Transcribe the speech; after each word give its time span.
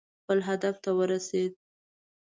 خپل 0.21 0.37
هدف 0.49 0.75
ته 0.83 0.89
ورسېد. 0.97 1.51